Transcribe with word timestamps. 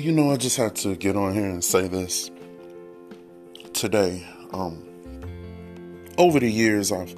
You 0.00 0.12
know, 0.12 0.30
I 0.30 0.38
just 0.38 0.56
had 0.56 0.76
to 0.76 0.96
get 0.96 1.14
on 1.14 1.34
here 1.34 1.44
and 1.44 1.62
say 1.62 1.86
this 1.86 2.30
today. 3.74 4.26
Um, 4.50 4.82
over 6.16 6.40
the 6.40 6.50
years, 6.50 6.90
I've 6.90 7.14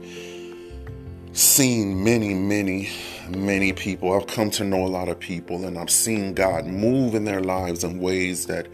seen 1.30 2.03
many, 2.03 2.34
many, 2.34 2.90
many 3.29 3.72
people. 3.72 4.12
I've 4.12 4.26
come 4.26 4.50
to 4.50 4.64
know 4.64 4.84
a 4.84 4.89
lot 4.89 5.08
of 5.08 5.21
people, 5.21 5.64
and 5.64 5.79
I've 5.79 5.90
seen 5.90 6.34
God 6.34 6.66
move 6.66 7.14
in 7.14 7.25
their 7.25 7.40
lives 7.40 7.84
in 7.84 8.00
ways 8.00 8.46
that 8.46 8.66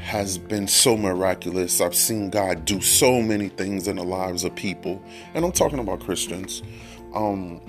has 0.00 0.36
been 0.36 0.68
so 0.68 0.94
miraculous. 0.94 1.80
I've 1.80 1.94
seen 1.94 2.28
God 2.28 2.66
do 2.66 2.82
so 2.82 3.22
many 3.22 3.48
things 3.48 3.88
in 3.88 3.96
the 3.96 4.04
lives 4.04 4.44
of 4.44 4.54
people, 4.54 5.02
and 5.32 5.46
I'm 5.46 5.52
talking 5.52 5.78
about 5.78 6.00
Christians. 6.00 6.62
Um, 7.14 7.62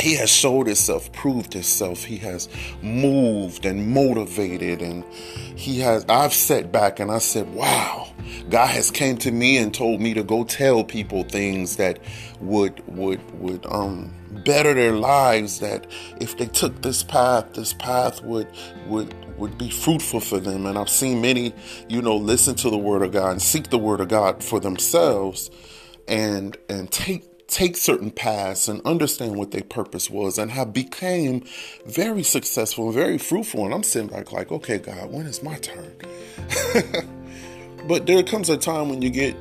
he 0.00 0.14
has 0.16 0.30
showed 0.30 0.66
himself, 0.66 1.10
proved 1.12 1.52
himself. 1.52 2.04
He 2.04 2.18
has 2.18 2.48
moved 2.82 3.64
and 3.64 3.90
motivated, 3.90 4.82
and 4.82 5.04
he 5.56 5.80
has. 5.80 6.04
I've 6.08 6.34
sat 6.34 6.72
back 6.72 7.00
and 7.00 7.10
I 7.10 7.18
said, 7.18 7.52
"Wow, 7.54 8.12
God 8.50 8.66
has 8.68 8.90
came 8.90 9.16
to 9.18 9.30
me 9.30 9.56
and 9.56 9.72
told 9.72 10.00
me 10.00 10.14
to 10.14 10.22
go 10.22 10.44
tell 10.44 10.84
people 10.84 11.24
things 11.24 11.76
that 11.76 11.98
would 12.40 12.82
would 12.86 13.20
would 13.40 13.64
um 13.66 14.12
better 14.44 14.74
their 14.74 14.92
lives. 14.92 15.60
That 15.60 15.86
if 16.20 16.36
they 16.36 16.46
took 16.46 16.82
this 16.82 17.02
path, 17.02 17.54
this 17.54 17.72
path 17.74 18.22
would 18.22 18.48
would 18.86 19.14
would 19.38 19.58
be 19.58 19.70
fruitful 19.70 20.20
for 20.20 20.38
them. 20.38 20.66
And 20.66 20.78
I've 20.78 20.88
seen 20.88 21.20
many, 21.20 21.54
you 21.88 22.02
know, 22.02 22.16
listen 22.16 22.54
to 22.56 22.70
the 22.70 22.78
word 22.78 23.02
of 23.02 23.12
God 23.12 23.32
and 23.32 23.42
seek 23.42 23.70
the 23.70 23.78
word 23.78 24.00
of 24.00 24.08
God 24.08 24.42
for 24.42 24.60
themselves, 24.60 25.50
and 26.08 26.56
and 26.68 26.90
take 26.90 27.24
take 27.54 27.76
certain 27.76 28.10
paths 28.10 28.66
and 28.66 28.84
understand 28.84 29.36
what 29.36 29.52
their 29.52 29.62
purpose 29.62 30.10
was 30.10 30.38
and 30.38 30.50
have 30.50 30.72
became 30.72 31.44
very 31.86 32.24
successful 32.24 32.86
and 32.86 32.94
very 32.94 33.16
fruitful. 33.16 33.64
And 33.64 33.72
I'm 33.72 33.84
sitting 33.84 34.08
back 34.08 34.32
like, 34.32 34.50
okay, 34.50 34.78
God, 34.78 35.12
when 35.12 35.26
is 35.26 35.40
my 35.40 35.54
turn? 35.58 35.94
but 37.88 38.06
there 38.06 38.24
comes 38.24 38.50
a 38.50 38.56
time 38.56 38.88
when 38.88 39.02
you 39.02 39.10
get 39.10 39.36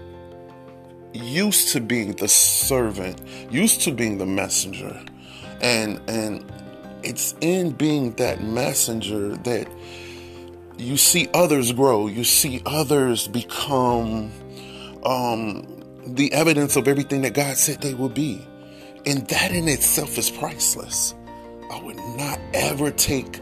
used 1.11 1.69
to 1.69 1.81
being 1.81 2.13
the 2.13 2.27
servant, 2.27 3.19
used 3.49 3.81
to 3.81 3.91
being 3.91 4.19
the 4.19 4.27
messenger. 4.27 5.03
And 5.61 5.99
and 6.07 6.45
it's 7.01 7.33
in 7.41 7.71
being 7.71 8.11
that 8.17 8.43
messenger 8.43 9.35
that 9.37 9.67
you 10.77 10.97
see 10.97 11.29
others 11.33 11.71
grow, 11.71 12.05
you 12.05 12.23
see 12.23 12.61
others 12.67 13.27
become 13.27 14.31
um 15.03 15.72
the 16.05 16.31
evidence 16.33 16.75
of 16.75 16.87
everything 16.87 17.21
that 17.21 17.33
God 17.33 17.57
said 17.57 17.81
they 17.81 17.93
would 17.93 18.13
be. 18.13 18.45
And 19.05 19.27
that 19.27 19.51
in 19.51 19.67
itself 19.67 20.17
is 20.17 20.29
priceless. 20.29 21.13
I 21.71 21.81
would 21.81 21.97
not 21.97 22.39
ever 22.53 22.91
take 22.91 23.39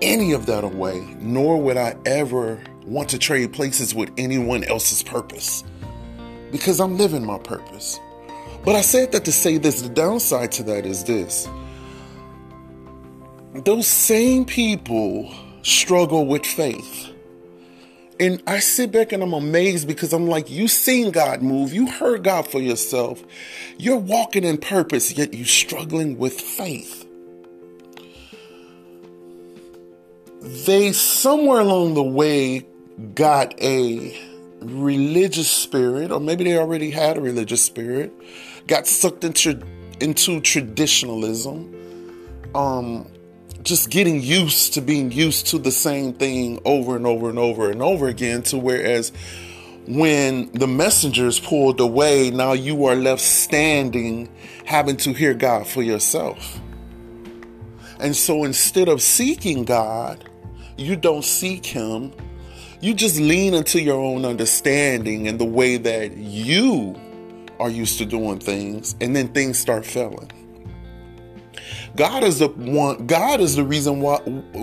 any 0.00 0.32
of 0.32 0.46
that 0.46 0.64
away, 0.64 1.00
nor 1.18 1.60
would 1.60 1.76
I 1.76 1.96
ever 2.06 2.62
want 2.86 3.10
to 3.10 3.18
trade 3.18 3.52
places 3.52 3.94
with 3.94 4.10
anyone 4.16 4.64
else's 4.64 5.02
purpose 5.02 5.64
because 6.50 6.80
I'm 6.80 6.96
living 6.96 7.24
my 7.24 7.38
purpose. 7.38 7.98
But 8.64 8.74
I 8.76 8.80
said 8.80 9.12
that 9.12 9.24
to 9.24 9.32
say 9.32 9.58
this 9.58 9.82
the 9.82 9.88
downside 9.88 10.52
to 10.52 10.62
that 10.64 10.86
is 10.86 11.04
this 11.04 11.48
those 13.64 13.86
same 13.86 14.44
people 14.44 15.34
struggle 15.62 16.26
with 16.26 16.46
faith. 16.46 17.12
And 18.20 18.42
I 18.46 18.58
sit 18.58 18.90
back 18.90 19.12
and 19.12 19.22
I'm 19.22 19.32
amazed 19.32 19.86
because 19.86 20.12
I'm 20.12 20.26
like, 20.26 20.50
you 20.50 20.66
seen 20.66 21.12
God 21.12 21.40
move, 21.40 21.72
you 21.72 21.88
heard 21.88 22.24
God 22.24 22.48
for 22.48 22.60
yourself, 22.60 23.22
you're 23.76 23.96
walking 23.96 24.42
in 24.42 24.58
purpose, 24.58 25.12
yet 25.16 25.34
you're 25.34 25.46
struggling 25.46 26.18
with 26.18 26.40
faith. 26.40 27.06
They 30.40 30.92
somewhere 30.92 31.60
along 31.60 31.94
the 31.94 32.02
way 32.02 32.66
got 33.14 33.60
a 33.60 34.18
religious 34.60 35.50
spirit, 35.50 36.10
or 36.10 36.20
maybe 36.20 36.44
they 36.44 36.58
already 36.58 36.90
had 36.90 37.16
a 37.18 37.20
religious 37.20 37.62
spirit, 37.62 38.12
got 38.66 38.86
sucked 38.86 39.24
into 39.24 39.60
into 40.00 40.40
traditionalism, 40.40 41.74
um, 42.54 43.06
just 43.68 43.90
getting 43.90 44.22
used 44.22 44.74
to 44.74 44.80
being 44.80 45.12
used 45.12 45.48
to 45.48 45.58
the 45.58 45.70
same 45.70 46.12
thing 46.12 46.60
over 46.64 46.96
and 46.96 47.06
over 47.06 47.28
and 47.28 47.38
over 47.38 47.70
and 47.70 47.82
over 47.82 48.08
again 48.08 48.42
to 48.42 48.58
whereas 48.58 49.12
when 49.86 50.50
the 50.52 50.66
messengers 50.66 51.38
pulled 51.38 51.80
away 51.80 52.30
now 52.30 52.52
you 52.52 52.86
are 52.86 52.96
left 52.96 53.22
standing 53.22 54.28
having 54.64 54.96
to 54.96 55.12
hear 55.12 55.34
God 55.34 55.66
for 55.66 55.82
yourself. 55.82 56.60
And 58.00 58.14
so 58.14 58.44
instead 58.44 58.88
of 58.88 59.02
seeking 59.02 59.64
God 59.64 60.28
you 60.78 60.94
don't 60.94 61.24
seek 61.24 61.66
him. 61.66 62.12
You 62.80 62.94
just 62.94 63.18
lean 63.18 63.52
into 63.52 63.82
your 63.82 64.00
own 64.00 64.24
understanding 64.24 65.26
and 65.26 65.38
the 65.38 65.44
way 65.44 65.76
that 65.76 66.16
you 66.16 66.94
are 67.58 67.68
used 67.68 67.98
to 67.98 68.06
doing 68.06 68.38
things 68.38 68.94
and 69.00 69.14
then 69.14 69.28
things 69.28 69.58
start 69.58 69.84
failing 69.84 70.30
God 71.98 72.22
is 72.22 72.38
the 72.38 72.46
one 72.46 73.08
God 73.08 73.40
is 73.40 73.56
the 73.56 73.64
reason 73.64 74.00
why 74.00 74.20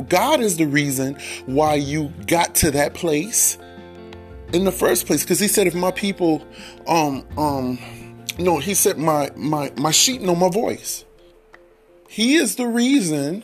God 0.07 0.39
is 0.39 0.55
the 0.55 0.65
reason 0.65 1.17
why 1.45 1.75
you 1.75 2.13
got 2.27 2.55
to 2.55 2.71
that 2.71 2.93
place 2.93 3.57
in 4.53 4.63
the 4.63 4.71
first 4.71 5.05
place. 5.05 5.23
Because 5.23 5.39
he 5.39 5.49
said 5.49 5.67
if 5.67 5.75
my 5.75 5.91
people 5.91 6.41
um 6.87 7.27
um 7.37 7.77
no 8.39 8.57
he 8.57 8.73
said 8.73 8.97
my 8.97 9.29
my 9.35 9.69
my 9.75 9.91
sheep 9.91 10.21
know 10.21 10.33
my 10.33 10.49
voice. 10.49 11.03
He 12.07 12.35
is 12.35 12.55
the 12.55 12.67
reason 12.67 13.43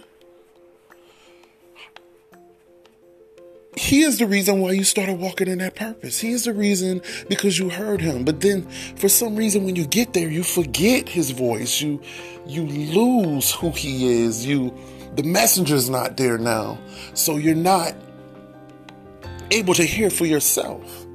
He 3.91 4.03
is 4.03 4.19
the 4.19 4.25
reason 4.25 4.61
why 4.61 4.71
you 4.71 4.85
started 4.85 5.19
walking 5.19 5.49
in 5.49 5.57
that 5.57 5.75
purpose. 5.75 6.17
He 6.17 6.31
is 6.31 6.45
the 6.45 6.53
reason 6.53 7.01
because 7.27 7.59
you 7.59 7.67
heard 7.67 7.99
him. 7.99 8.23
But 8.23 8.39
then 8.39 8.61
for 8.95 9.09
some 9.09 9.35
reason 9.35 9.65
when 9.65 9.75
you 9.75 9.85
get 9.85 10.13
there, 10.13 10.29
you 10.29 10.43
forget 10.43 11.09
his 11.09 11.31
voice. 11.31 11.81
You 11.81 12.01
you 12.47 12.65
lose 12.65 13.51
who 13.51 13.71
he 13.71 14.23
is. 14.23 14.45
You 14.45 14.73
the 15.15 15.23
messenger's 15.23 15.89
not 15.89 16.15
there 16.15 16.37
now. 16.37 16.79
So 17.15 17.35
you're 17.35 17.53
not 17.53 17.93
able 19.51 19.73
to 19.73 19.83
hear 19.83 20.09
for 20.09 20.25
yourself. 20.25 21.05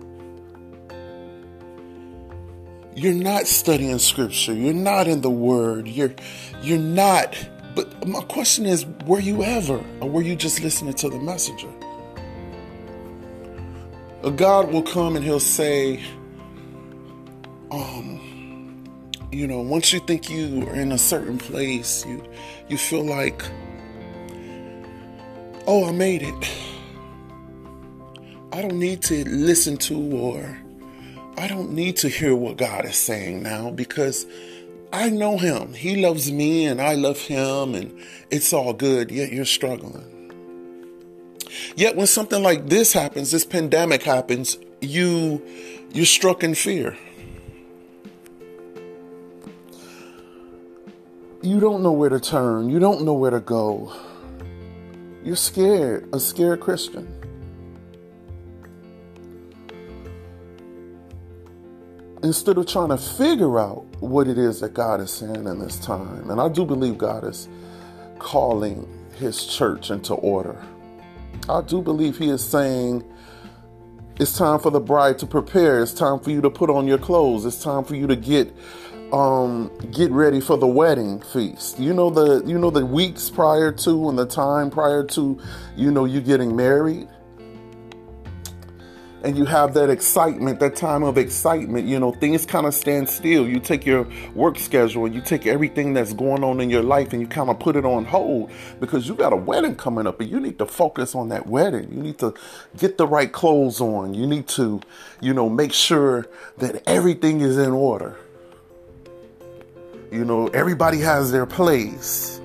You're 2.95 3.15
not 3.15 3.47
studying 3.47 3.99
scripture. 3.99 4.53
You're 4.53 4.75
not 4.75 5.09
in 5.09 5.23
the 5.23 5.31
word. 5.31 5.89
You're 5.89 6.15
you're 6.61 6.77
not 6.77 7.35
but 7.75 8.07
my 8.07 8.21
question 8.21 8.67
is, 8.67 8.85
were 9.07 9.21
you 9.21 9.43
ever? 9.43 9.83
Or 10.03 10.11
were 10.11 10.23
you 10.23 10.37
just 10.37 10.63
listening 10.63 10.93
to 10.93 11.09
the 11.09 11.19
messenger? 11.19 11.73
God 14.31 14.73
will 14.73 14.83
come 14.83 15.15
and 15.15 15.25
he'll 15.25 15.39
say, 15.39 16.03
um, 17.71 18.85
you 19.31 19.47
know, 19.47 19.61
once 19.61 19.93
you 19.93 20.01
think 20.01 20.29
you 20.29 20.67
are 20.69 20.75
in 20.75 20.93
a 20.93 20.99
certain 20.99 21.39
place, 21.39 22.05
you 22.07 22.23
you 22.69 22.77
feel 22.77 23.05
like, 23.05 23.43
oh, 25.67 25.89
I 25.89 25.93
made 25.93 26.23
it. 26.23 26.51
I 28.53 28.63
don't 28.63 28.79
need 28.79 29.03
to 29.03 29.29
listen 29.29 29.77
to 29.79 29.95
or 30.17 30.59
I 31.37 31.47
don't 31.47 31.73
need 31.73 31.97
to 31.99 32.09
hear 32.09 32.35
what 32.35 32.57
God 32.57 32.87
is 32.87 32.97
saying 32.97 33.43
now 33.43 33.71
because 33.71 34.27
I 34.93 35.11
know 35.11 35.37
him. 35.37 35.75
He 35.75 35.97
loves 35.97 36.33
me 36.33 36.65
and 36.65 36.81
I 36.81 36.95
love 36.95 37.19
him 37.19 37.75
and 37.75 38.01
it's 38.31 38.53
all 38.53 38.73
good, 38.73 39.11
yet 39.11 39.31
you're 39.31 39.45
struggling. 39.45 40.16
Yet 41.77 41.97
when 41.97 42.07
something 42.07 42.43
like 42.43 42.69
this 42.69 42.93
happens, 42.93 43.31
this 43.31 43.45
pandemic 43.45 44.03
happens, 44.03 44.59
you 44.81 45.43
you're 45.93 46.07
struck 46.07 46.43
in 46.43 46.55
fear. 46.55 46.97
You 51.43 51.61
don't 51.61 51.83
know 51.83 51.93
where 51.93 52.11
to 52.11 52.19
turn. 52.19 52.69
You 52.69 52.79
don't 52.79 53.05
know 53.05 53.15
where 53.15 53.31
to 53.31 53.41
go. 53.41 53.93
You're 55.23 55.37
scared, 55.37 56.09
a 56.13 56.21
scared 56.21 56.61
Christian. 56.61 57.13
Instead 62.23 62.59
of 62.59 62.67
trying 62.67 62.89
to 62.89 62.99
figure 62.99 63.59
out 63.61 63.85
what 64.01 64.27
it 64.27 64.39
is 64.39 64.61
that 64.61 64.75
God 64.75 65.01
is 65.01 65.11
saying 65.11 65.47
in 65.47 65.59
this 65.59 65.79
time, 65.79 66.31
and 66.31 66.41
I 66.41 66.49
do 66.49 66.65
believe 66.65 66.99
God 66.99 67.25
is 67.25 67.49
calling 68.19 68.89
his 69.19 69.47
church 69.47 69.91
into 69.91 70.15
order. 70.15 70.61
I 71.49 71.61
do 71.63 71.81
believe 71.81 72.19
he 72.19 72.29
is 72.29 72.45
saying 72.45 73.05
it's 74.19 74.37
time 74.37 74.59
for 74.59 74.71
the 74.71 74.81
bride 74.81 75.19
to 75.21 75.27
prepare. 75.27 75.83
It's 75.83 75.93
time 75.93 76.19
for 76.19 76.31
you 76.31 76.41
to 76.41 76.51
put 76.51 76.71
on 76.71 76.89
your 76.89 76.99
clothes. 76.99 77.45
It's 77.45 77.63
time 77.63 77.85
for 77.85 77.95
you 77.95 78.07
to 78.07 78.17
get 78.17 78.53
um 79.13 79.71
get 79.93 80.11
ready 80.11 80.41
for 80.41 80.57
the 80.57 80.67
wedding 80.67 81.21
feast. 81.21 81.79
You 81.79 81.95
know 81.95 82.11
the 82.11 82.45
you 82.45 82.59
know 82.59 82.71
the 82.71 82.85
weeks 82.85 83.31
prior 83.31 83.71
to 83.71 84.09
and 84.09 84.19
the 84.19 84.27
time 84.27 84.71
prior 84.71 85.05
to 85.05 85.41
you 85.77 85.91
know 85.93 86.05
you 86.05 86.21
getting 86.21 86.57
married. 86.57 87.09
And 89.23 89.37
you 89.37 89.45
have 89.45 89.75
that 89.75 89.91
excitement, 89.91 90.61
that 90.61 90.77
time 90.77 91.03
of 91.03 91.19
excitement, 91.19 91.87
you 91.87 91.99
know, 91.99 92.13
things 92.13 92.45
kind 92.45 92.67
of 92.67 92.75
stand 92.75 93.09
still. 93.09 93.49
You 93.49 93.59
take 93.59 93.87
your 93.87 94.07
work 94.35 94.59
schedule 94.59 95.07
and 95.07 95.15
you 95.15 95.21
take 95.21 95.47
everything 95.47 95.95
that's 95.95 96.13
going 96.13 96.45
on 96.45 96.61
in 96.61 96.71
your 96.71 96.83
life 96.83 97.13
and 97.13 97.21
you 97.21 97.27
kind 97.27 97.49
of 97.49 97.59
put 97.59 97.77
it 97.77 97.85
on 97.85 98.05
hold 98.05 98.51
because 98.79 99.09
you 99.09 99.15
got 99.15 99.33
a 99.33 99.37
wedding 99.37 99.75
coming 99.75 100.07
up 100.07 100.21
and 100.21 100.31
you 100.31 100.39
need 100.39 100.59
to 100.59 100.67
focus 100.67 101.15
on 101.15 101.31
that 101.31 101.47
wedding. 101.47 101.91
You 101.93 102.03
need 102.03 102.19
to 102.19 102.35
get 102.77 102.99
the 102.99 103.07
right 103.07 103.33
clothes 103.33 103.81
on. 103.81 104.15
You 104.15 104.27
need 104.27 104.49
to, 104.49 104.81
you 105.21 105.33
know, 105.33 105.49
make 105.49 105.73
sure 105.73 106.27
that 106.59 106.83
everything 106.87 107.41
is 107.41 107.57
in 107.57 107.71
order. 107.71 108.17
You 110.13 110.25
know, 110.25 110.49
everybody 110.49 111.01
has 111.01 111.33
their 111.33 111.47
place. 111.47 112.41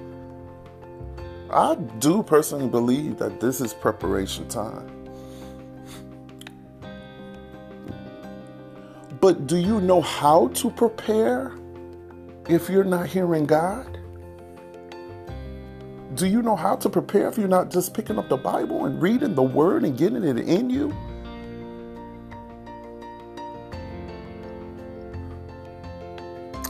I 1.51 1.75
do 1.99 2.23
personally 2.23 2.69
believe 2.69 3.17
that 3.17 3.41
this 3.41 3.59
is 3.59 3.73
preparation 3.73 4.47
time. 4.47 5.00
But 9.21 9.45
do 9.45 9.57
you 9.57 9.79
know 9.79 10.01
how 10.01 10.47
to 10.47 10.71
prepare 10.71 11.53
if 12.49 12.69
you're 12.69 12.83
not 12.83 13.05
hearing 13.05 13.45
God? 13.45 13.99
Do 16.15 16.25
you 16.25 16.41
know 16.41 16.55
how 16.55 16.75
to 16.77 16.89
prepare 16.89 17.27
if 17.29 17.37
you're 17.37 17.47
not 17.47 17.69
just 17.69 17.93
picking 17.93 18.17
up 18.17 18.29
the 18.29 18.37
Bible 18.37 18.85
and 18.85 19.01
reading 19.01 19.35
the 19.35 19.43
Word 19.43 19.83
and 19.83 19.95
getting 19.95 20.23
it 20.23 20.39
in 20.39 20.71
you? 20.71 20.91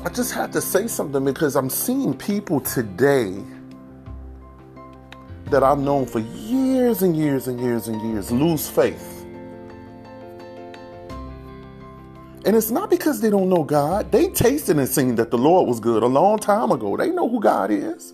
I 0.04 0.10
just 0.10 0.34
had 0.34 0.52
to 0.54 0.62
say 0.62 0.88
something 0.88 1.24
because 1.24 1.56
I'm 1.56 1.70
seeing 1.70 2.14
people 2.18 2.60
today 2.60 3.34
that 5.46 5.64
I've 5.64 5.80
known 5.80 6.06
for 6.06 6.20
years 6.20 7.02
and 7.02 7.16
years 7.16 7.48
and 7.48 7.60
years 7.62 7.88
and 7.88 8.02
years 8.12 8.32
lose 8.32 8.70
faith. 8.70 9.11
And 12.44 12.56
it's 12.56 12.72
not 12.72 12.90
because 12.90 13.22
they 13.22 13.30
don't 13.30 13.50
know 13.50 13.64
God. 13.64 14.12
They 14.12 14.30
tasted 14.30 14.78
and 14.78 14.88
seen 14.88 15.16
that 15.16 15.30
the 15.30 15.38
Lord 15.38 15.68
was 15.68 15.80
good 15.80 16.02
a 16.02 16.08
long 16.08 16.40
time 16.40 16.72
ago. 16.72 16.98
They 16.98 17.10
know 17.12 17.30
who 17.30 17.40
God 17.40 17.70
is. 17.70 18.14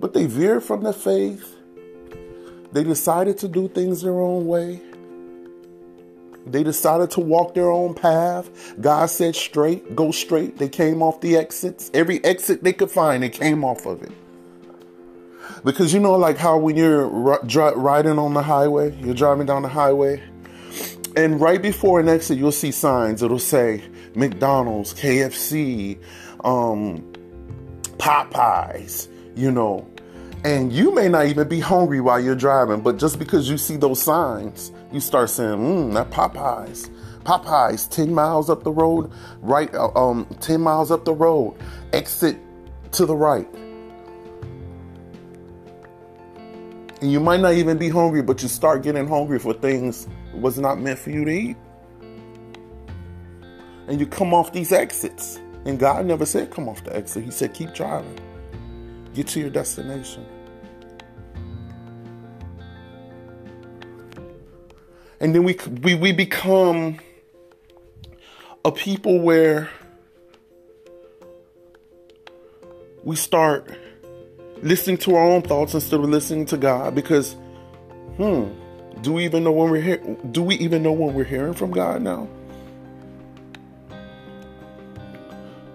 But 0.00 0.14
they 0.14 0.26
veered 0.26 0.64
from 0.64 0.82
the 0.82 0.92
faith. 0.92 1.56
They 2.72 2.84
decided 2.84 3.38
to 3.38 3.48
do 3.48 3.68
things 3.68 4.02
their 4.02 4.18
own 4.18 4.46
way. 4.46 4.80
They 6.46 6.62
decided 6.62 7.10
to 7.12 7.20
walk 7.20 7.54
their 7.54 7.70
own 7.70 7.94
path. 7.94 8.50
God 8.80 9.06
said 9.10 9.36
straight, 9.36 9.94
go 9.94 10.10
straight. 10.10 10.58
They 10.58 10.68
came 10.68 11.02
off 11.02 11.20
the 11.20 11.36
exits. 11.36 11.90
Every 11.94 12.24
exit 12.24 12.64
they 12.64 12.72
could 12.72 12.90
find, 12.90 13.22
they 13.22 13.28
came 13.28 13.64
off 13.64 13.86
of 13.86 14.02
it. 14.02 14.12
Because 15.64 15.92
you 15.92 16.00
know, 16.00 16.16
like 16.16 16.36
how 16.36 16.58
when 16.58 16.76
you're 16.76 17.06
riding 17.06 18.18
on 18.18 18.34
the 18.34 18.42
highway, 18.42 18.94
you're 19.00 19.14
driving 19.14 19.46
down 19.46 19.62
the 19.62 19.68
highway, 19.68 20.22
and 21.16 21.40
right 21.40 21.60
before 21.60 22.00
an 22.00 22.08
exit, 22.08 22.38
you'll 22.38 22.52
see 22.52 22.70
signs. 22.70 23.22
It'll 23.22 23.38
say 23.38 23.82
McDonald's, 24.14 24.94
KFC, 24.94 25.98
um, 26.44 27.12
Popeyes, 27.98 29.08
you 29.36 29.50
know. 29.50 29.88
And 30.44 30.72
you 30.72 30.94
may 30.94 31.08
not 31.08 31.26
even 31.26 31.48
be 31.48 31.60
hungry 31.60 32.00
while 32.00 32.20
you're 32.20 32.36
driving, 32.36 32.80
but 32.80 32.96
just 32.96 33.18
because 33.18 33.48
you 33.48 33.58
see 33.58 33.76
those 33.76 34.00
signs, 34.00 34.70
you 34.92 35.00
start 35.00 35.30
saying, 35.30 35.58
mmm, 35.58 35.94
that 35.94 36.10
Popeyes. 36.10 36.90
Popeyes, 37.24 37.88
10 37.90 38.14
miles 38.14 38.48
up 38.48 38.62
the 38.62 38.70
road, 38.70 39.10
right, 39.40 39.74
uh, 39.74 39.90
um, 39.94 40.26
10 40.40 40.60
miles 40.60 40.90
up 40.90 41.04
the 41.04 41.12
road, 41.12 41.56
exit 41.92 42.38
to 42.92 43.04
the 43.04 43.16
right. 43.16 43.48
And 47.00 47.12
you 47.12 47.20
might 47.20 47.40
not 47.40 47.54
even 47.54 47.78
be 47.78 47.88
hungry, 47.88 48.22
but 48.22 48.42
you 48.42 48.48
start 48.48 48.82
getting 48.82 49.06
hungry 49.06 49.38
for 49.38 49.52
things 49.52 50.08
was 50.40 50.58
not 50.58 50.78
meant 50.80 50.98
for 50.98 51.10
you 51.10 51.24
to 51.24 51.30
eat. 51.30 51.56
And 53.88 53.98
you 53.98 54.06
come 54.06 54.34
off 54.34 54.52
these 54.52 54.72
exits. 54.72 55.40
And 55.64 55.78
God 55.78 56.06
never 56.06 56.24
said 56.24 56.50
come 56.50 56.68
off 56.68 56.84
the 56.84 56.94
exit. 56.94 57.24
He 57.24 57.30
said 57.30 57.54
keep 57.54 57.74
driving. 57.74 58.18
Get 59.14 59.28
to 59.28 59.40
your 59.40 59.50
destination. 59.50 60.24
And 65.20 65.34
then 65.34 65.44
we 65.44 65.58
we, 65.82 65.94
we 65.94 66.12
become 66.12 66.98
a 68.64 68.72
people 68.72 69.20
where 69.20 69.68
we 73.04 73.16
start 73.16 73.76
listening 74.62 74.98
to 74.98 75.14
our 75.14 75.24
own 75.24 75.42
thoughts 75.42 75.74
instead 75.74 76.00
of 76.00 76.08
listening 76.08 76.46
to 76.46 76.56
God 76.56 76.94
because 76.94 77.34
hmm 78.16 78.48
do 79.02 79.12
we 79.12 79.24
even 79.24 79.44
know 79.44 79.52
when 79.52 79.70
we're 79.70 79.80
here? 79.80 79.98
Do 80.32 80.42
we 80.42 80.56
even 80.56 80.82
know 80.82 80.92
when 80.92 81.14
we're 81.14 81.24
hearing 81.24 81.54
from 81.54 81.70
God 81.70 82.02
now? 82.02 82.28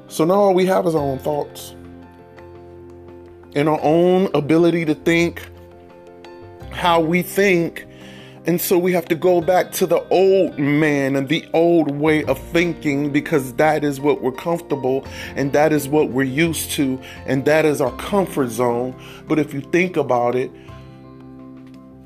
So 0.07 0.25
now 0.25 0.35
all 0.35 0.53
we 0.53 0.65
have 0.67 0.85
is 0.85 0.93
our 0.93 1.01
own 1.01 1.19
thoughts 1.19 1.75
and 3.55 3.69
our 3.69 3.79
own 3.81 4.29
ability 4.33 4.85
to 4.85 4.95
think 4.95 5.49
how 6.71 6.99
we 6.99 7.21
think. 7.21 7.87
And 8.45 8.59
so 8.59 8.77
we 8.77 8.91
have 8.91 9.05
to 9.05 9.15
go 9.15 9.39
back 9.39 9.71
to 9.73 9.87
the 9.87 10.05
old 10.09 10.59
man 10.59 11.15
and 11.15 11.29
the 11.29 11.47
old 11.53 11.91
way 11.91 12.25
of 12.25 12.37
thinking 12.37 13.11
because 13.11 13.53
that 13.53 13.85
is 13.85 14.01
what 14.01 14.21
we're 14.21 14.33
comfortable 14.33 15.05
and 15.37 15.53
that 15.53 15.71
is 15.71 15.87
what 15.87 16.09
we're 16.09 16.23
used 16.23 16.71
to 16.71 16.99
and 17.25 17.45
that 17.45 17.63
is 17.63 17.79
our 17.79 17.95
comfort 17.95 18.49
zone. 18.49 18.93
But 19.29 19.39
if 19.39 19.53
you 19.53 19.61
think 19.61 19.95
about 19.95 20.35
it, 20.35 20.51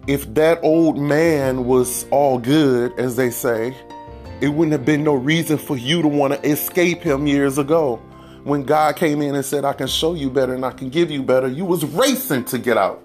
if 0.08 0.34
that 0.36 0.60
old 0.64 0.98
man 0.98 1.66
was 1.66 2.06
all 2.12 2.40
good, 2.40 2.98
as 2.98 3.18
they 3.18 3.30
say, 3.30 3.76
it 4.40 4.48
wouldn't 4.50 4.72
have 4.72 4.86
been 4.86 5.04
no 5.04 5.14
reason 5.14 5.58
for 5.58 5.76
you 5.76 6.02
to 6.02 6.08
want 6.08 6.34
to 6.34 6.50
escape 6.50 7.02
him 7.02 7.28
years 7.28 7.58
ago. 7.58 7.98
When 8.46 8.64
God 8.64 8.96
came 8.96 9.22
in 9.22 9.36
and 9.36 9.44
said, 9.44 9.66
I 9.66 9.74
can 9.74 9.88
show 9.88 10.14
you 10.14 10.30
better 10.30 10.54
and 10.54 10.64
I 10.64 10.72
can 10.72 10.90
give 10.90 11.12
you 11.12 11.22
better, 11.22 11.50
you 11.50 11.66
was 11.66 11.84
racing 11.84 12.46
to 12.46 12.58
get 12.58 12.78
out, 12.78 13.04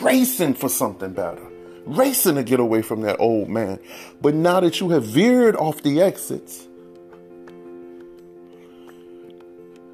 racing 0.00 0.54
for 0.54 0.68
something 0.68 1.12
better, 1.12 1.46
racing 1.86 2.34
to 2.34 2.42
get 2.42 2.58
away 2.58 2.82
from 2.82 3.02
that 3.02 3.20
old 3.20 3.48
man. 3.48 3.78
But 4.20 4.34
now 4.34 4.58
that 4.60 4.80
you 4.80 4.88
have 4.88 5.04
veered 5.04 5.54
off 5.54 5.82
the 5.82 6.02
exits, 6.02 6.66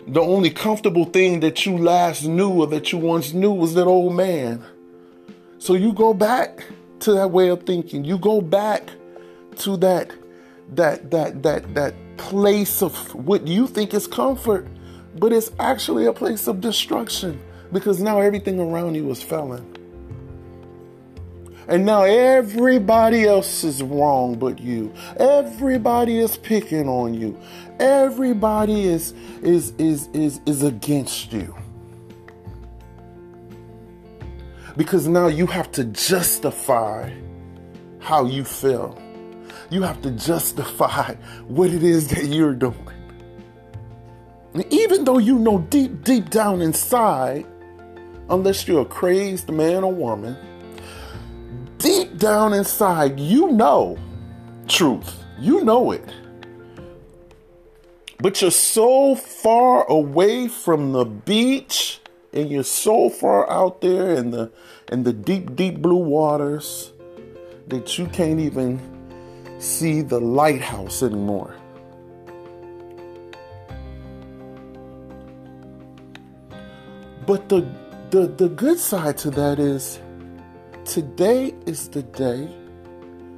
the 0.07 0.23
only 0.23 0.49
comfortable 0.49 1.05
thing 1.05 1.41
that 1.41 1.67
you 1.67 1.77
last 1.77 2.25
knew 2.25 2.63
or 2.63 2.67
that 2.69 2.91
you 2.91 2.97
once 2.97 3.35
knew 3.35 3.53
was 3.53 3.75
that 3.75 3.85
old 3.85 4.15
man. 4.15 4.65
So 5.59 5.75
you 5.75 5.93
go 5.93 6.15
back 6.15 6.65
to 7.01 7.13
that 7.15 7.31
way 7.31 7.49
of 7.49 7.65
thinking. 7.65 8.05
You 8.05 8.19
go 8.19 8.41
back 8.41 8.91
to 9.59 9.77
that 9.79 10.13
that 10.75 11.11
that 11.11 11.43
that 11.43 11.75
that 11.75 11.95
place 12.17 12.83
of 12.83 13.15
what 13.15 13.47
you 13.47 13.67
think 13.67 13.95
is 13.95 14.07
comfort, 14.07 14.67
but 15.17 15.33
it's 15.33 15.51
actually 15.59 16.07
a 16.07 16.13
place 16.13 16.47
of 16.47 16.61
destruction 16.61 17.41
because 17.73 18.01
now 18.01 18.21
everything 18.21 18.61
around 18.61 18.95
you 18.95 19.11
is 19.11 19.23
failing. 19.23 19.75
And 21.69 21.85
now 21.85 22.05
everybody 22.05 23.27
else 23.27 23.63
is 23.63 23.83
wrong 23.83 24.39
but 24.39 24.59
you. 24.59 24.93
Everybody 25.19 26.19
is 26.19 26.39
picking 26.39 26.89
on 26.89 27.13
you. 27.15 27.39
Everybody 27.79 28.85
is 28.85 29.13
is 29.43 29.73
is 29.73 30.09
is 30.15 30.41
is 30.47 30.63
against 30.63 31.33
you. 31.33 31.55
Because 34.79 35.09
now 35.09 35.27
you 35.27 35.47
have 35.47 35.73
to 35.73 35.85
justify 35.85 37.13
how 37.99 38.27
you 38.27 38.45
feel. 38.45 38.97
You 39.71 39.83
have 39.83 40.01
to 40.03 40.13
justify 40.13 41.15
what 41.49 41.71
it 41.71 41.83
is 41.83 42.09
that 42.09 42.27
you're 42.27 42.55
doing. 42.55 42.89
And 44.55 44.65
even 44.73 45.03
though 45.03 45.19
you 45.19 45.37
know 45.37 45.59
deep, 45.59 46.05
deep 46.05 46.31
down 46.31 46.63
inside, 46.63 47.45
unless 48.31 48.69
you're 48.69 48.83
a 48.83 48.85
crazed 48.85 49.51
man 49.51 49.83
or 49.83 49.93
woman, 49.93 50.37
deep 51.79 52.17
down 52.17 52.53
inside, 52.53 53.19
you 53.19 53.51
know 53.51 53.99
truth. 54.69 55.25
You 55.41 55.65
know 55.65 55.91
it. 55.91 56.05
But 58.21 58.41
you're 58.41 58.53
so 58.53 59.17
far 59.17 59.85
away 59.89 60.47
from 60.47 60.93
the 60.93 61.05
beach 61.05 62.01
and 62.33 62.51
you're 62.51 62.65
so 62.65 63.09
far 63.09 63.51
out 63.51 63.81
there 63.81 64.15
in 64.15 64.31
the 64.31 64.51
in 64.93 65.03
the 65.03 65.13
deep 65.13 65.57
deep 65.57 65.81
blue 65.81 65.97
waters 65.97 66.93
that 67.69 67.99
you 67.99 68.07
can't 68.07 68.41
even 68.41 68.81
see 69.59 70.03
the 70.03 70.21
lighthouse 70.21 71.03
anymore. 71.03 71.55
But 77.27 77.49
the 77.49 77.67
the 78.11 78.27
the 78.27 78.49
good 78.49 78.79
side 78.79 79.19
to 79.19 79.31
that 79.31 79.59
is 79.59 80.01
today 80.85 81.55
is 81.67 81.89
the 81.91 82.03
day 82.03 82.49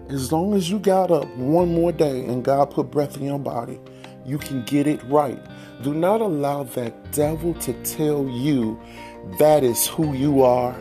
as 0.08 0.32
long 0.32 0.54
as 0.54 0.70
you 0.70 0.78
got 0.78 1.10
up 1.10 1.28
one 1.36 1.72
more 1.74 1.92
day 1.92 2.24
and 2.24 2.44
God 2.44 2.70
put 2.70 2.90
breath 2.90 3.16
in 3.16 3.24
your 3.24 3.38
body 3.38 3.80
you 4.24 4.38
can 4.38 4.62
get 4.64 4.86
it 4.86 5.02
right 5.04 5.40
do 5.82 5.94
not 5.94 6.20
allow 6.20 6.64
that 6.64 7.12
devil 7.12 7.54
to 7.54 7.72
tell 7.84 8.28
you 8.28 8.78
that 9.38 9.64
is 9.64 9.86
who 9.86 10.12
you 10.14 10.42
are. 10.42 10.74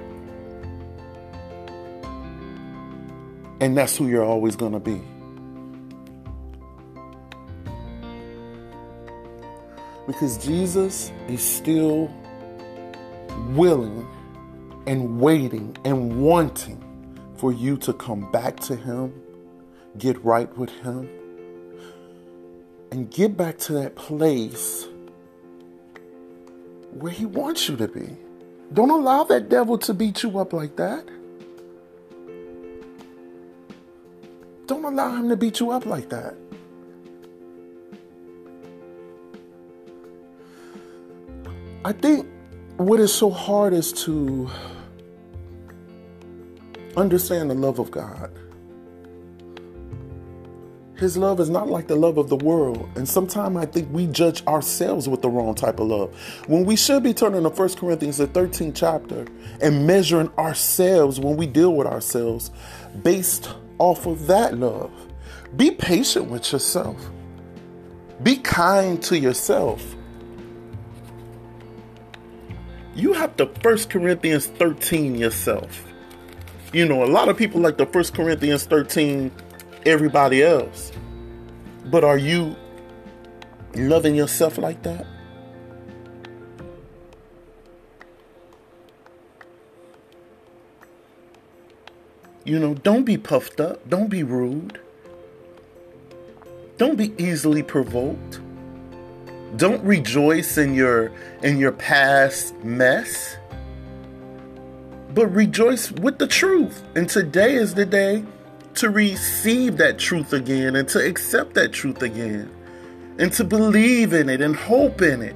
And 3.62 3.78
that's 3.78 3.98
who 3.98 4.08
you're 4.08 4.24
always 4.24 4.56
going 4.56 4.74
to 4.74 4.80
be. 4.80 5.02
Because 10.08 10.38
Jesus 10.44 11.12
is 11.28 11.42
still 11.42 12.12
willing 13.50 14.08
and 14.88 15.20
waiting 15.22 15.78
and 15.86 16.22
wanting 16.22 16.84
for 17.38 17.54
you 17.54 17.78
to 17.78 17.94
come 17.94 18.30
back 18.32 18.60
to 18.62 18.76
Him, 18.76 19.14
get 19.98 20.24
right 20.26 20.54
with 20.58 20.72
Him, 20.82 21.10
and 22.92 23.12
get 23.12 23.38
back 23.38 23.58
to 23.60 23.74
that 23.74 23.96
place 23.96 24.88
where 27.00 27.12
He 27.12 27.26
wants 27.26 27.68
you 27.70 27.76
to 27.78 27.88
be. 27.88 28.16
Don't 28.74 28.90
allow 28.92 29.24
that 29.24 29.50
devil 29.50 29.78
to 29.80 29.94
beat 29.94 30.22
you 30.22 30.38
up 30.38 30.54
like 30.54 30.76
that. 30.76 31.08
Don't 34.68 34.86
allow 34.86 35.16
him 35.16 35.30
to 35.30 35.36
beat 35.36 35.60
you 35.60 35.72
up 35.72 35.88
like 35.88 36.10
that. 36.10 36.36
I 41.84 41.92
think 41.92 42.28
what 42.78 43.00
is 43.00 43.12
so 43.12 43.32
hard 43.32 43.74
is 43.74 43.92
to 44.04 44.48
understand 46.96 47.50
the 47.50 47.56
love 47.56 47.80
of 47.80 47.90
God. 47.90 48.32
His 51.00 51.16
love 51.16 51.40
is 51.40 51.50
not 51.50 51.70
like 51.70 51.88
the 51.88 51.96
love 51.96 52.18
of 52.18 52.28
the 52.28 52.36
world. 52.36 52.90
And 52.96 53.08
sometimes 53.08 53.56
I 53.56 53.66
think 53.66 53.88
we 53.90 54.06
judge 54.08 54.46
ourselves 54.46 55.08
with 55.08 55.22
the 55.22 55.30
wrong 55.30 55.56
type 55.56 55.80
of 55.80 55.88
love. 55.88 56.14
When 56.48 56.66
we 56.66 56.76
should 56.76 57.04
be 57.04 57.14
turning 57.14 57.44
to 57.44 57.50
1 57.50 57.76
Corinthians, 57.76 58.18
the 58.18 58.28
13th 58.28 58.76
chapter, 58.76 59.26
and 59.62 59.88
measuring 59.88 60.30
ourselves 60.38 61.18
when 61.18 61.38
we 61.38 61.48
deal 61.48 61.74
with 61.74 61.88
ourselves 61.88 62.52
based 63.02 63.50
off 63.78 64.08
of 64.08 64.28
that 64.28 64.58
love. 64.58 64.92
Be 65.56 65.72
patient 65.72 66.30
with 66.30 66.52
yourself. 66.52 67.10
Be 68.22 68.36
kind 68.36 69.02
to 69.04 69.18
yourself. 69.18 69.96
You 72.94 73.14
have 73.14 73.38
to 73.38 73.46
1 73.46 73.78
Corinthians 73.86 74.48
13 74.48 75.16
yourself. 75.16 75.86
You 76.74 76.86
know, 76.86 77.06
a 77.06 77.08
lot 77.08 77.30
of 77.30 77.38
people 77.38 77.62
like 77.62 77.78
the 77.78 77.86
1 77.86 78.04
Corinthians 78.14 78.66
13 78.66 79.32
everybody 79.86 80.44
else. 80.44 80.92
But 81.86 82.04
are 82.04 82.18
you 82.18 82.56
loving 83.76 84.16
yourself 84.16 84.58
like 84.58 84.84
that? 84.84 85.06
You 92.46 92.58
know, 92.58 92.74
don't 92.74 93.04
be 93.04 93.18
puffed 93.18 93.60
up. 93.60 93.88
Don't 93.90 94.10
be 94.10 94.24
rude. 94.24 94.80
Don't 96.78 96.96
be 96.96 97.14
easily 97.22 97.62
provoked. 97.62 98.40
Don't 99.58 99.84
rejoice 99.84 100.58
in 100.58 100.74
your 100.74 101.12
in 101.44 101.58
your 101.58 101.72
past 101.72 102.56
mess. 102.64 103.38
But 105.14 105.28
rejoice 105.28 105.92
with 105.92 106.18
the 106.18 106.28
truth. 106.28 106.84
And 106.96 107.10
today 107.10 107.56
is 107.56 107.74
the 107.74 107.86
day 107.86 108.24
to 108.80 108.90
receive 108.90 109.78
that 109.78 110.00
truth 110.00 110.32
again 110.32 110.76
and 110.76 110.88
to 110.88 111.06
accept 111.06 111.54
that 111.54 111.74
truth 111.74 112.02
again 112.02 112.50
and 113.18 113.32
to 113.34 113.44
believe 113.44 114.14
in 114.14 114.30
it 114.30 114.42
and 114.42 114.56
hope 114.56 115.02
in 115.02 115.22
it. 115.22 115.36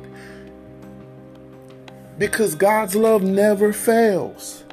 Because 2.18 2.56
God's 2.56 2.96
love 2.96 3.22
never 3.22 3.74
fails. 3.74 4.64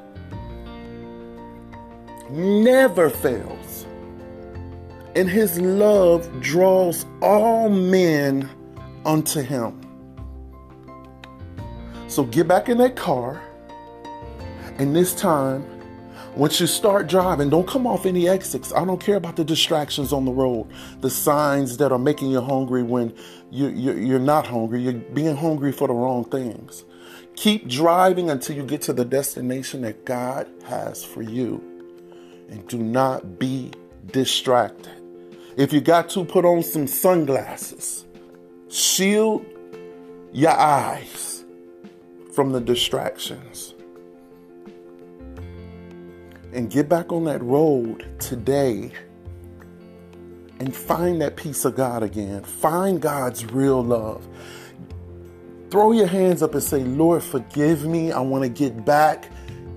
Never 2.30 3.10
fails. 3.10 3.86
And 5.16 5.28
his 5.28 5.60
love 5.60 6.40
draws 6.40 7.04
all 7.20 7.68
men 7.68 8.48
unto 9.04 9.40
him. 9.40 9.80
So 12.06 12.24
get 12.24 12.46
back 12.46 12.68
in 12.68 12.78
that 12.78 12.94
car, 12.94 13.42
and 14.78 14.94
this 14.94 15.14
time 15.14 15.64
once 16.36 16.60
you 16.60 16.66
start 16.68 17.08
driving, 17.08 17.50
don't 17.50 17.66
come 17.66 17.86
off 17.86 18.06
any 18.06 18.28
exits. 18.28 18.72
I 18.72 18.84
don't 18.84 19.00
care 19.00 19.16
about 19.16 19.34
the 19.34 19.44
distractions 19.44 20.12
on 20.12 20.24
the 20.24 20.30
road, 20.30 20.68
the 21.00 21.10
signs 21.10 21.76
that 21.78 21.90
are 21.90 21.98
making 21.98 22.30
you 22.30 22.40
hungry 22.40 22.84
when 22.84 23.14
you, 23.50 23.68
you, 23.68 23.92
you're 23.94 24.20
not 24.20 24.46
hungry. 24.46 24.80
You're 24.80 24.92
being 24.92 25.36
hungry 25.36 25.72
for 25.72 25.88
the 25.88 25.94
wrong 25.94 26.24
things. 26.24 26.84
Keep 27.34 27.68
driving 27.68 28.30
until 28.30 28.56
you 28.56 28.62
get 28.62 28.80
to 28.82 28.92
the 28.92 29.04
destination 29.04 29.82
that 29.82 30.04
God 30.04 30.48
has 30.66 31.04
for 31.04 31.22
you. 31.22 31.62
And 32.48 32.66
do 32.68 32.78
not 32.78 33.38
be 33.38 33.72
distracted. 34.06 34.92
If 35.56 35.72
you 35.72 35.80
got 35.80 36.10
to, 36.10 36.24
put 36.24 36.44
on 36.44 36.62
some 36.62 36.86
sunglasses. 36.86 38.06
Shield 38.68 39.44
your 40.32 40.52
eyes 40.52 41.44
from 42.32 42.52
the 42.52 42.60
distractions 42.60 43.74
and 46.52 46.70
get 46.70 46.88
back 46.88 47.12
on 47.12 47.24
that 47.24 47.42
road 47.42 48.06
today 48.18 48.92
and 50.58 50.74
find 50.74 51.20
that 51.22 51.36
peace 51.36 51.64
of 51.64 51.74
God 51.74 52.02
again. 52.02 52.42
Find 52.42 53.00
God's 53.00 53.46
real 53.46 53.82
love. 53.82 54.26
Throw 55.70 55.92
your 55.92 56.06
hands 56.06 56.42
up 56.42 56.54
and 56.54 56.62
say, 56.62 56.84
Lord, 56.84 57.22
forgive 57.22 57.86
me. 57.86 58.12
I 58.12 58.20
want 58.20 58.42
to 58.44 58.48
get 58.48 58.84
back 58.84 59.30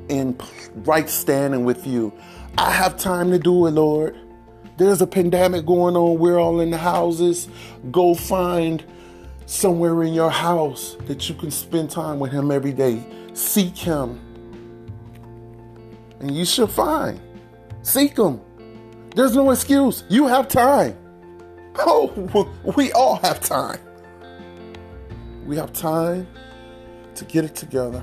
in 0.10 0.38
right 0.78 1.10
standing 1.10 1.64
with 1.64 1.86
you. 1.88 2.12
I 2.58 2.72
have 2.72 2.98
time 2.98 3.32
to 3.32 3.40
do 3.40 3.68
it, 3.68 3.72
Lord. 3.72 4.18
There's 4.78 5.02
a 5.02 5.08
pandemic 5.08 5.66
going 5.66 5.96
on. 5.96 6.18
We're 6.18 6.40
all 6.40 6.60
in 6.60 6.72
the 6.72 6.78
houses. 6.78 7.48
Go 7.92 8.16
find 8.16 8.84
somewhere 9.46 10.04
in 10.04 10.14
your 10.14 10.32
house 10.32 10.98
that 11.06 11.30
you 11.30 11.36
can 11.36 11.52
spend 11.52 11.92
time 11.92 12.20
with 12.20 12.32
Him 12.32 12.52
every 12.52 12.74
day. 12.74 13.04
Seek 13.34 13.78
Him 13.78 14.20
and 16.24 16.34
you 16.34 16.46
should 16.46 16.72
find. 16.72 17.20
Seek 17.82 18.18
Him. 18.18 18.40
There's 19.14 19.36
no 19.36 19.52
excuse. 19.52 20.06
You 20.08 20.26
have 20.28 20.48
time. 20.48 20.98
Oh, 21.76 22.50
we 22.78 22.94
all 22.94 23.18
have 23.18 23.42
time. 23.42 23.80
We 25.46 25.58
have 25.58 25.74
time 25.74 26.26
to 27.16 27.26
get 27.26 27.44
it 27.44 27.56
together. 27.56 28.02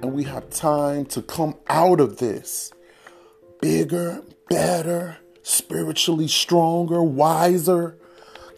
And 0.00 0.12
we 0.12 0.22
have 0.24 0.48
time 0.48 1.06
to 1.06 1.22
come 1.22 1.56
out 1.66 1.98
of 1.98 2.18
this 2.18 2.72
bigger, 3.60 4.22
better, 4.48 5.16
spiritually 5.42 6.28
stronger, 6.28 7.02
wiser. 7.02 7.98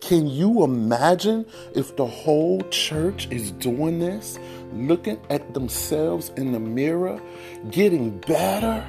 Can 0.07 0.29
you 0.29 0.63
imagine 0.63 1.45
if 1.75 1.97
the 1.97 2.07
whole 2.07 2.63
church 2.71 3.27
is 3.31 3.51
doing 3.53 3.99
this? 3.99 4.39
looking 4.73 5.21
at 5.31 5.55
themselves 5.55 6.31
in 6.37 6.53
the 6.53 6.61
mirror, 6.61 7.21
getting 7.71 8.19
better. 8.21 8.87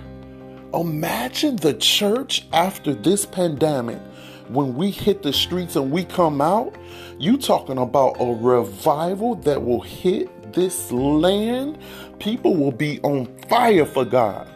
Imagine 0.73 1.55
the 1.57 1.73
church 1.75 2.45
after 2.53 2.93
this 2.93 3.25
pandemic 3.25 3.99
when 4.49 4.75
we 4.75 4.91
hit 4.91 5.23
the 5.23 5.33
streets 5.33 5.75
and 5.75 5.91
we 5.91 6.03
come 6.03 6.41
out. 6.41 6.75
You 7.19 7.37
talking 7.37 7.77
about 7.77 8.17
a 8.19 8.33
revival 8.33 9.35
that 9.35 9.63
will 9.63 9.81
hit 9.81 10.53
this 10.53 10.91
land? 10.91 11.77
People 12.19 12.55
will 12.55 12.71
be 12.71 12.99
on 13.01 13.25
fire 13.47 13.85
for 13.85 14.05
God. 14.05 14.49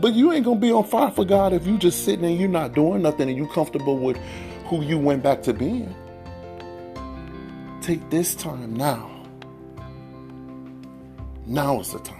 But 0.00 0.14
you 0.14 0.32
ain't 0.32 0.44
gonna 0.44 0.60
be 0.60 0.72
on 0.72 0.84
fire 0.84 1.10
for 1.10 1.24
God 1.24 1.52
if 1.52 1.66
you 1.66 1.76
just 1.76 2.04
sitting 2.04 2.24
and 2.24 2.38
you're 2.38 2.48
not 2.48 2.74
doing 2.74 3.02
nothing 3.02 3.28
and 3.28 3.36
you 3.36 3.46
comfortable 3.48 3.98
with 3.98 4.18
who 4.70 4.82
you 4.82 4.96
went 4.96 5.22
back 5.22 5.42
to 5.42 5.52
being. 5.52 5.94
Take 7.82 8.08
this 8.08 8.34
time 8.34 8.74
now 8.74 9.20
now 11.50 11.80
is 11.80 11.92
the 11.92 11.98
time. 11.98 12.19